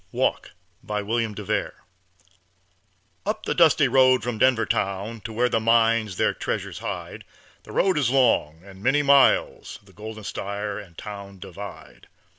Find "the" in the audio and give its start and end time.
3.45-3.53, 5.47-5.59, 7.61-7.71, 9.83-9.93